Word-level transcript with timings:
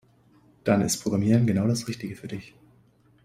Dann 0.63 0.81
ist 0.81 1.03
Programmieren 1.03 1.45
genau 1.45 1.67
das 1.67 1.87
Richtige 1.87 2.15
für 2.15 2.27
dich. 2.27 2.55